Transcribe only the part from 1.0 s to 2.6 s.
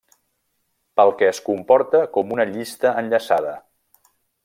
que es comporta com una